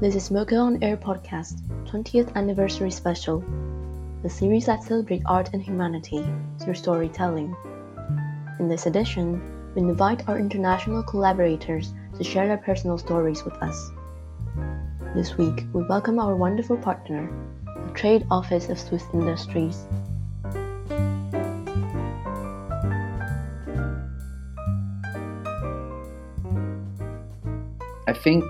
[0.00, 3.42] This is MoCA on Air podcast, 20th anniversary special,
[4.22, 6.24] the series that celebrates art and humanity
[6.60, 7.56] through storytelling.
[8.60, 9.42] In this edition,
[9.74, 13.90] we invite our international collaborators to share their personal stories with us.
[15.16, 17.28] This week, we welcome our wonderful partner,
[17.64, 19.84] the Trade Office of Swiss Industries.
[28.06, 28.44] I think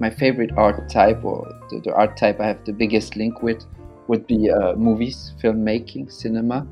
[0.00, 3.64] my favorite art type, or the, the, art type I have the biggest link with,
[4.06, 6.66] would be uh, movies, filmmaking, cinema,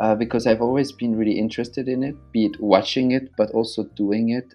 [0.00, 3.84] uh, because I've always been really interested in it, be it watching it, but also
[3.96, 4.54] doing it.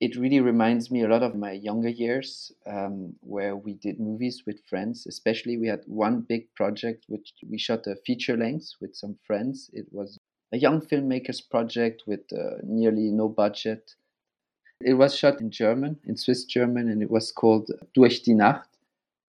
[0.00, 4.44] It really reminds me a lot of my younger years, um, where we did movies
[4.46, 5.06] with friends.
[5.08, 9.70] Especially, we had one big project which we shot a feature length with some friends.
[9.72, 10.16] It was
[10.52, 13.94] a young filmmakers project with uh, nearly no budget
[14.80, 18.68] it was shot in German, in Swiss German, and it was called Durch die Nacht,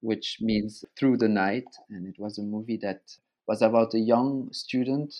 [0.02, 1.68] which means through the night.
[1.90, 3.02] And it was a movie that
[3.48, 5.14] was about a young student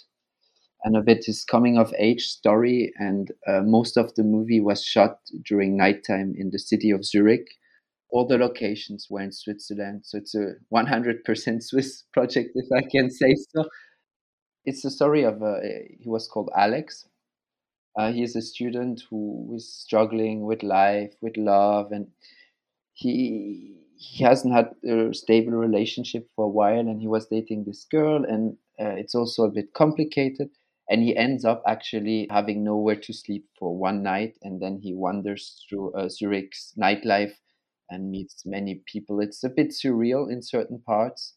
[0.84, 2.94] and a bit his coming of age story.
[2.98, 7.48] And uh, most of the movie was shot during nighttime in the city of Zurich.
[8.12, 10.02] All the locations were in Switzerland.
[10.06, 13.66] So it's a 100% Swiss project, if I can say so.
[14.66, 15.60] It's the story of, uh,
[16.00, 17.08] he was called Alex,
[17.98, 22.08] uh, he is a student who is struggling with life, with love, and
[22.94, 27.86] he he hasn't had a stable relationship for a while, and he was dating this
[27.86, 30.50] girl, and uh, it's also a bit complicated.
[30.92, 34.94] And he ends up actually having nowhere to sleep for one night, and then he
[34.96, 37.36] wanders through uh, Zurich's nightlife
[37.90, 39.20] and meets many people.
[39.20, 41.36] It's a bit surreal in certain parts,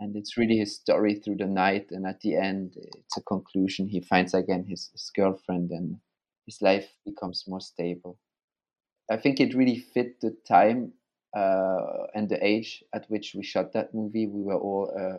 [0.00, 3.88] and it's really his story through the night and at the end it's a conclusion.
[3.88, 6.00] He finds again his, his girlfriend and
[6.46, 8.18] his life becomes more stable.
[9.10, 10.94] I think it really fit the time
[11.36, 14.26] uh, and the age at which we shot that movie.
[14.26, 15.18] We were all uh,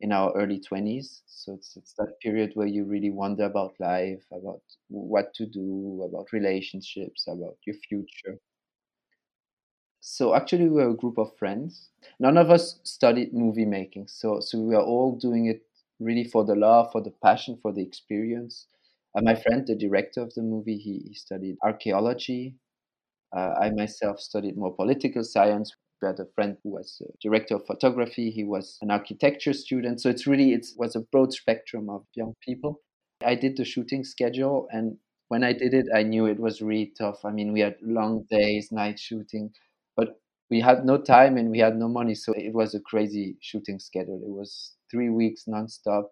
[0.00, 4.24] in our early 20s so it's, it's that period where you really wonder about life
[4.32, 8.38] about what to do about relationships about your future
[10.00, 11.90] so actually we were a group of friends.
[12.18, 14.08] None of us studied movie making.
[14.08, 15.62] So so we were all doing it
[16.00, 18.66] really for the love for the passion for the experience.
[19.14, 22.56] Uh, my friend the director of the movie he, he studied archaeology.
[23.36, 25.72] Uh, i myself studied more political science.
[26.02, 28.30] We had a friend who was a director of photography.
[28.30, 30.00] He was an architecture student.
[30.00, 32.80] So it's really it was a broad spectrum of young people.
[33.22, 34.96] I did the shooting schedule and
[35.28, 37.24] when i did it i knew it was really tough.
[37.24, 39.52] I mean we had long days night shooting
[40.50, 43.78] we had no time and we had no money so it was a crazy shooting
[43.78, 44.20] schedule.
[44.24, 46.06] It was three weeks nonstop.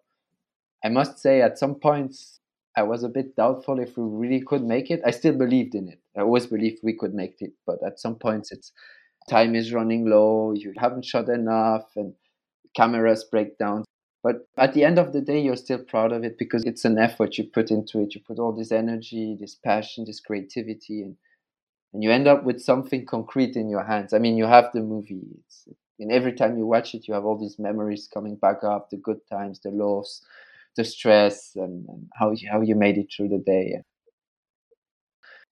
[0.83, 2.39] I must say at some points
[2.77, 5.01] i was a bit doubtful if we really could make it.
[5.05, 5.99] I still believed in it.
[6.17, 8.71] I always believed we could make it but at some points it's
[9.29, 12.13] time is running low you haven't shot enough and
[12.75, 13.83] cameras break down.
[14.23, 16.97] But at the end of the day you're still proud of it because it's an
[16.97, 18.15] effort you put into it.
[18.15, 21.17] You put all this energy this passion this creativity and
[21.93, 24.13] and you end up with something concrete in your hands.
[24.13, 25.21] I mean, you have the movie.
[25.39, 25.67] It's,
[25.99, 28.97] and every time you watch it, you have all these memories coming back up: the
[28.97, 30.21] good times, the lows,
[30.77, 33.81] the stress, and, and how you, how you made it through the day.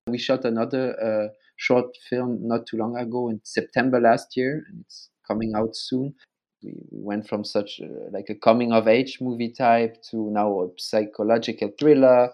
[0.07, 4.85] We shot another uh, short film not too long ago in September last year, and
[4.85, 6.15] it's coming out soon.
[6.63, 10.61] We, we went from such a, like a coming of age movie type to now
[10.61, 12.31] a psychological thriller.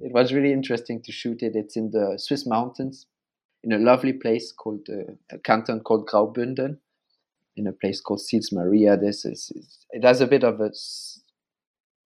[0.00, 1.54] It was really interesting to shoot it.
[1.54, 3.06] It's in the Swiss mountains,
[3.62, 6.78] in a lovely place called uh, a canton called Graubünden,
[7.56, 8.96] in a place called Sils Maria.
[8.96, 9.50] This is
[9.90, 10.70] it has a bit of a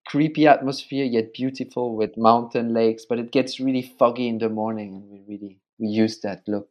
[0.07, 4.95] creepy atmosphere yet beautiful with mountain lakes, but it gets really foggy in the morning,
[4.95, 6.69] and we really we use that look.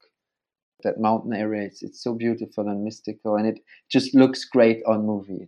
[0.84, 3.60] That mountain area, it's, it's so beautiful and mystical, and it
[3.90, 5.48] just looks great on movie.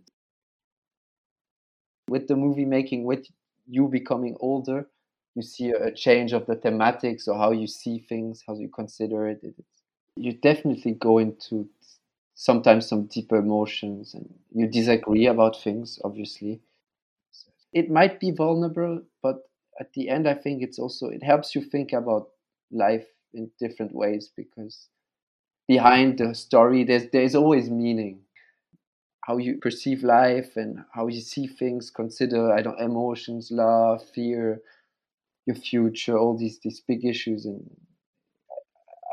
[2.08, 3.26] With the movie making, with
[3.66, 4.88] you becoming older,
[5.38, 9.28] you see a change of the thematics or how you see things, how you consider
[9.28, 9.42] it.
[10.16, 11.68] you definitely go into
[12.34, 16.60] sometimes some deeper emotions and you disagree about things, obviously.
[17.72, 19.48] It might be vulnerable, but
[19.80, 22.30] at the end, I think it's also, it helps you think about
[22.72, 24.88] life in different ways because
[25.68, 28.22] behind the story, there's, there's always meaning
[29.28, 34.60] how you perceive life and how you see things consider i don't emotions love fear
[35.48, 37.62] your future, all these these big issues, and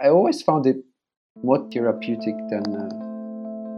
[0.03, 0.77] I always found it
[1.41, 2.89] more therapeutic than uh,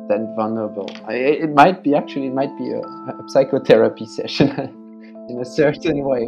[0.09, 0.89] than vulnerable.
[1.06, 1.13] I,
[1.45, 4.50] it might be actually it might be a, a psychotherapy session
[5.30, 6.25] in a certain way.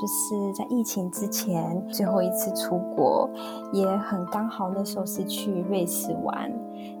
[0.00, 3.30] 就是在疫情之前最后一次出国，
[3.72, 6.52] 也很刚好那时候是去瑞士玩，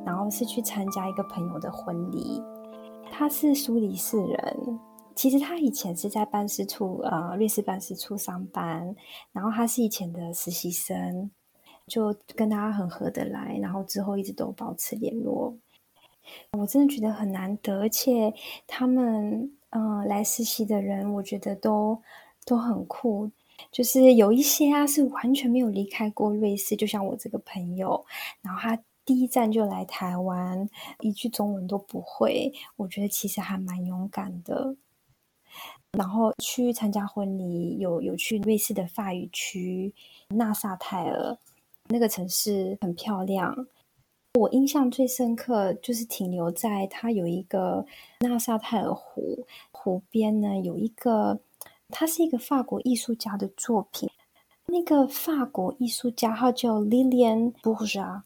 [0.06, 2.40] 然后是去参加一个朋友的婚礼。
[3.10, 4.80] 他是苏黎世人，
[5.14, 8.94] 其实他以前是在办事处，呃，瑞士办事处上班，
[9.32, 11.30] 然后他是以前的实习生，
[11.88, 15.54] 就跟他很合得来，然后之后一直都保持联络。
[16.52, 18.32] 我真的觉得很难得，而且
[18.66, 22.00] 他们，嗯，来实习的人，我觉得都。
[22.44, 23.30] 都很酷，
[23.72, 28.04] 就是有一些啊是完全没有离开过瑞士，就像我这个朋友，
[28.42, 30.68] 然后他第一站就来台湾，
[31.00, 34.76] 一句中文都不会，我觉得其实还蛮勇敢的。
[35.92, 39.94] 然后去参加婚礼，有有去瑞士的法语区
[40.28, 41.38] 纳萨泰尔
[41.88, 43.66] 那个城市很漂亮，
[44.34, 47.86] 我印象最深刻就是停留在它有一个
[48.20, 51.40] 纳萨泰尔湖，湖边呢有一个。
[51.96, 54.10] 它是一个法国艺术家的作品。
[54.66, 58.22] 那个法国艺术家他叫 Lilian Bourgeat，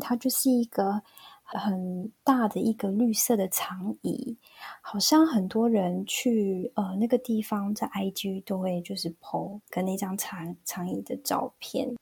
[0.00, 1.00] 他就是一个
[1.44, 4.36] 很大的一个绿色的长椅，
[4.80, 11.94] 好像很多人去呃那个地方在 IG 都会就是 po 跟那张长长椅的照片。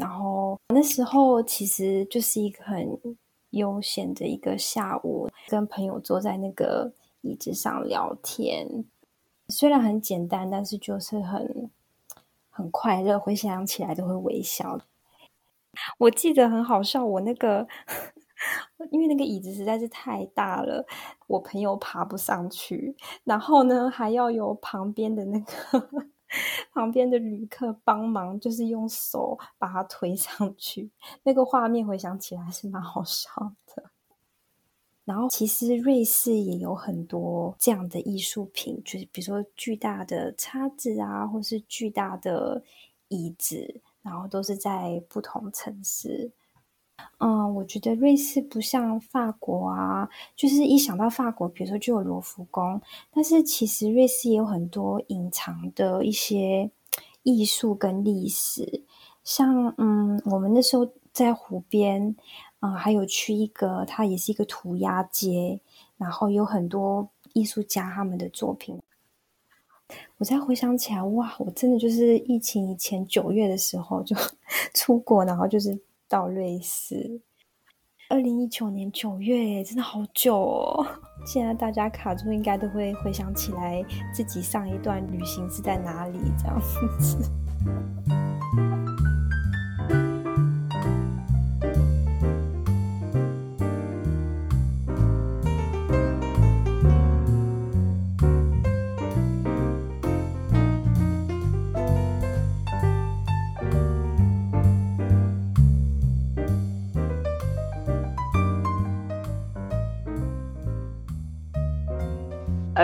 [0.00, 2.98] 然后那时候其实就是一个很
[3.50, 8.66] 悠闲的一个下午，跟朋友坐在那个椅子上聊天。
[9.48, 11.70] 虽然很简单，但是就是很
[12.50, 14.78] 很快乐，回想起来都会微笑。
[15.98, 17.66] 我记得很好笑，我那个
[18.90, 20.86] 因为那个椅子实在是太大了，
[21.26, 26.06] 我朋友爬不上去，然后呢还要有旁边的那个
[26.72, 30.90] 旁边的旅客帮忙，就是用手把它推上去。
[31.24, 33.30] 那个画面回想起来是蛮好笑
[33.66, 33.93] 的。
[35.04, 42.62] 然后，其实瑞士也有很多这样的艺术品，就是比如说巨大的叉子啊，或是巨大的
[43.08, 46.32] 椅子，然后都是在不同城市。
[47.18, 52.80] 嗯，我觉得瑞士不像法国啊，就是一想到法国，比如说就有罗浮宫，
[53.12, 56.70] 但是其实瑞士也有很多隐藏的一些
[57.24, 58.84] 艺术跟历史，
[59.22, 62.16] 像嗯，我们那时候在湖边。
[62.64, 65.60] 嗯，还有去一个，它也是一个涂鸦街，
[65.98, 68.80] 然后有很多艺术家他们的作品。
[70.16, 74.16] 我再回想起来，哇，我真的就是疫情以前九月的时候就
[74.72, 75.78] 出国，然后就是
[76.08, 77.20] 到瑞士。
[78.08, 80.86] 二零一九年九月，真的好久哦！
[81.26, 83.84] 现在大家卡住，应该都会回想起来
[84.14, 86.58] 自己上一段旅行是在哪里这样
[86.98, 87.30] 子。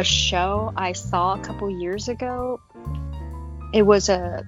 [0.00, 2.58] A show I saw a couple years ago.
[3.75, 4.47] It was a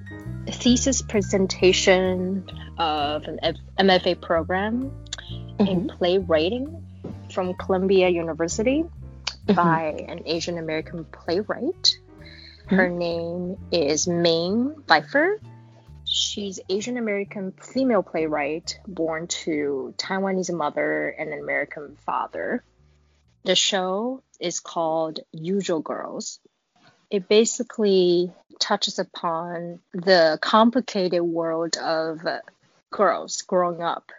[0.50, 3.38] thesis presentation of an
[3.78, 4.90] MFA program
[5.30, 5.66] mm-hmm.
[5.66, 6.82] in playwriting
[7.30, 9.52] from Columbia University mm-hmm.
[9.52, 11.98] by an Asian American playwright.
[12.64, 12.74] Mm-hmm.
[12.74, 15.38] Her name is Ming Peiffer.
[16.06, 22.64] She's Asian American female playwright born to Taiwanese mother and an American father.
[23.44, 26.40] The show is called Usual Girls.
[27.10, 32.20] It basically touches upon the complicated world of
[32.90, 34.12] girls growing up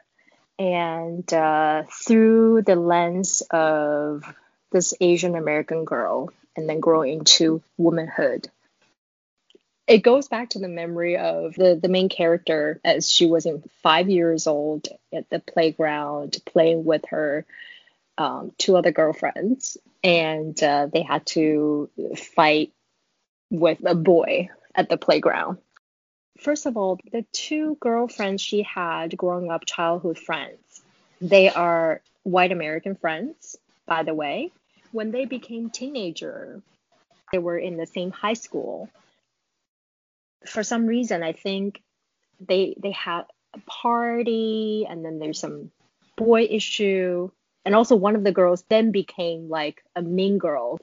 [0.58, 4.24] and uh, through the lens of
[4.72, 8.50] this Asian American girl and then growing into womanhood.
[9.86, 13.64] It goes back to the memory of the, the main character as she was in
[13.82, 17.46] five years old at the playground playing with her
[18.18, 22.72] um, two other girlfriends, and uh, they had to fight
[23.50, 25.58] with a boy at the playground.
[26.40, 30.82] First of all, the two girlfriends she had growing up, childhood friends,
[31.22, 33.56] they are white American friends,
[33.86, 34.52] by the way.
[34.92, 36.62] When they became teenager,
[37.32, 38.90] they were in the same high school.
[40.46, 41.82] For some reason, I think
[42.40, 45.72] they they had a party, and then there's some
[46.18, 47.32] boy issue
[47.66, 50.80] and also one of the girls then became like a mean girl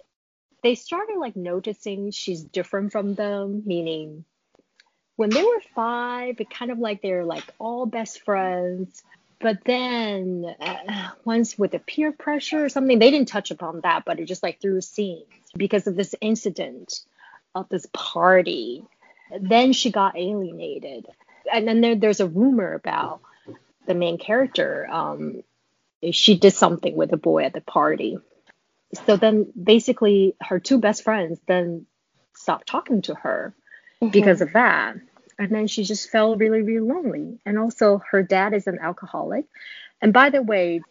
[0.62, 4.24] they started like noticing she's different from them meaning
[5.16, 9.02] when they were five it kind of like they're like all best friends
[9.40, 14.04] but then uh, once with the peer pressure or something they didn't touch upon that
[14.04, 15.24] but it just like through scenes
[15.56, 17.00] because of this incident
[17.54, 18.84] of this party.
[19.40, 21.06] Then she got alienated.
[21.52, 23.20] And then there, there's a rumor about
[23.86, 24.86] the main character.
[24.90, 25.42] Um,
[26.12, 28.18] she did something with a boy at the party.
[29.06, 31.86] So then basically her two best friends then
[32.34, 33.54] stopped talking to her
[34.02, 34.10] mm-hmm.
[34.10, 34.96] because of that.
[35.38, 37.38] And then she just felt really, really lonely.
[37.46, 39.46] And also her dad is an alcoholic.
[40.02, 40.82] And by the way,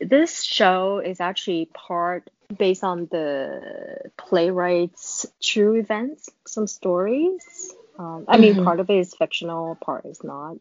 [0.00, 7.74] this show is actually part based on the playwright's true events, some stories.
[7.98, 8.64] Um, I mean, mm-hmm.
[8.64, 10.56] part of it is fictional, part is not.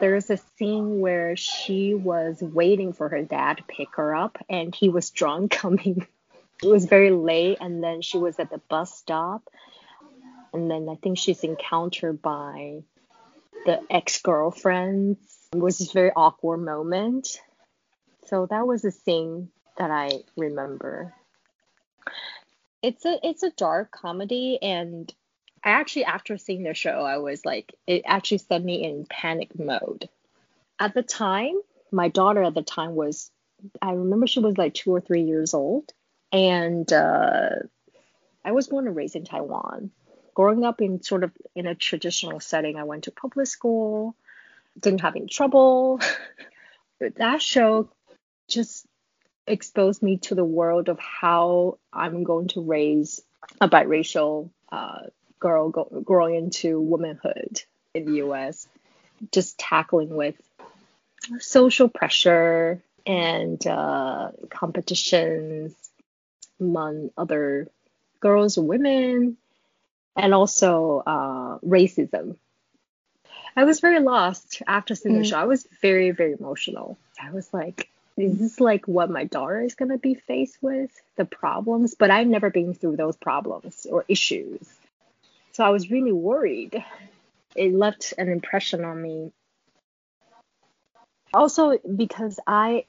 [0.00, 4.74] There's a scene where she was waiting for her dad to pick her up, and
[4.74, 6.06] he was drunk coming.
[6.62, 9.42] it was very late, and then she was at the bus stop,
[10.52, 12.82] and then I think she's encountered by
[13.66, 15.18] the ex girlfriends.
[15.52, 17.40] It was this very awkward moment.
[18.26, 21.14] So that was a scene that I remember.
[22.82, 25.12] It's a it's a dark comedy and
[25.62, 29.58] I actually after seeing the show I was like it actually set me in panic
[29.58, 30.08] mode.
[30.78, 31.54] At the time,
[31.92, 33.30] my daughter at the time was
[33.82, 35.92] I remember she was like 2 or 3 years old
[36.32, 37.50] and uh,
[38.44, 39.90] I was born and raised in Taiwan.
[40.34, 44.14] Growing up in sort of in a traditional setting, I went to public school,
[44.78, 46.00] didn't have any trouble.
[46.98, 47.90] But that show
[48.48, 48.86] just
[49.46, 53.20] exposed me to the world of how I'm going to raise
[53.60, 55.06] a biracial uh,
[55.40, 57.62] girl go, growing into womanhood
[57.94, 58.68] in the US,
[59.32, 60.36] just tackling with
[61.38, 65.74] social pressure and uh, competitions
[66.60, 67.68] among other
[68.20, 69.36] girls women,
[70.16, 72.36] and also uh, racism.
[73.56, 75.18] I was very lost after seeing mm.
[75.20, 75.38] the show.
[75.38, 76.98] I was very, very emotional.
[77.20, 80.90] I was like, is this like what my daughter is going to be faced with
[81.16, 84.68] the problems but i've never been through those problems or issues
[85.52, 86.84] so i was really worried.
[87.56, 89.32] It left an impression on me.
[91.34, 92.84] Also because i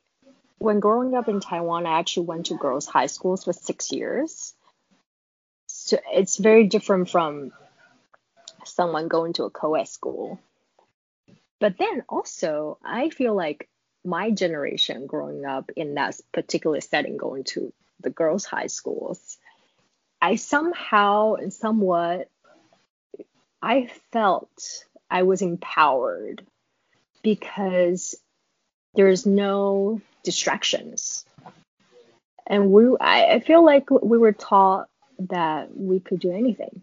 [0.60, 4.54] when growing up in taiwan i actually went to girls high schools for six years.
[5.68, 7.52] So it's very different from
[8.66, 10.40] someone going to a co-ed school.
[11.60, 13.68] But then also i feel like
[14.04, 19.38] my generation growing up in that particular setting, going to the girls' high schools,
[20.22, 22.30] I somehow and somewhat
[23.62, 26.46] I felt I was empowered
[27.22, 28.16] because
[28.96, 31.26] there's no distractions.
[32.48, 34.90] And we I, I feel like we were taught
[35.30, 36.82] that we could do anything.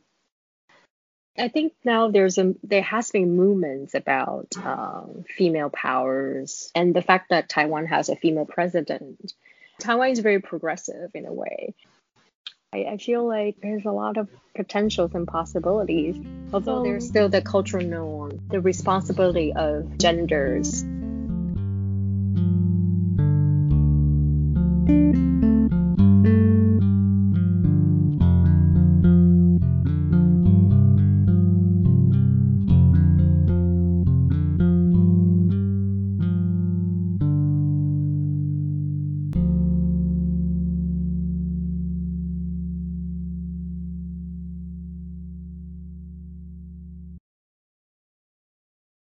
[1.37, 7.03] I think now there's a there has been movements about um, female powers and the
[7.03, 9.35] fact that Taiwan has a female president.
[9.79, 11.75] Taiwan is very progressive in a way.
[12.73, 16.17] I, I feel like there's a lot of potentials and possibilities,
[16.53, 20.85] although there's still the cultural norm, the responsibility of genders.